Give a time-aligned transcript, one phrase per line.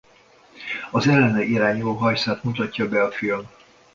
[0.91, 3.49] Az ellene irányuló hajszát mutatja be a film.